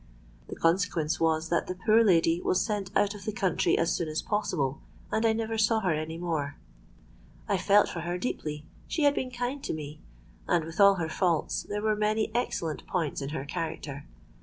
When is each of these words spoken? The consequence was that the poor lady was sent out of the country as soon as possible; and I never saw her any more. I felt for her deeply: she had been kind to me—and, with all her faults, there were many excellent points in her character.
The 0.47 0.55
consequence 0.55 1.19
was 1.19 1.49
that 1.49 1.67
the 1.67 1.75
poor 1.75 2.03
lady 2.03 2.41
was 2.41 2.59
sent 2.59 2.89
out 2.97 3.13
of 3.13 3.23
the 3.23 3.31
country 3.31 3.77
as 3.77 3.91
soon 3.93 4.07
as 4.07 4.23
possible; 4.23 4.81
and 5.11 5.23
I 5.27 5.31
never 5.31 5.59
saw 5.59 5.81
her 5.81 5.93
any 5.93 6.17
more. 6.17 6.55
I 7.47 7.59
felt 7.59 7.87
for 7.87 7.99
her 7.99 8.17
deeply: 8.17 8.65
she 8.87 9.03
had 9.03 9.13
been 9.13 9.29
kind 9.29 9.63
to 9.63 9.73
me—and, 9.73 10.65
with 10.65 10.79
all 10.81 10.95
her 10.95 11.07
faults, 11.07 11.61
there 11.69 11.83
were 11.83 11.95
many 11.95 12.31
excellent 12.33 12.87
points 12.87 13.21
in 13.21 13.29
her 13.29 13.45
character. 13.45 14.07